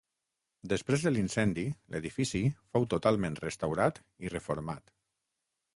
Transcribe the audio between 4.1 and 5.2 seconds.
i reformat.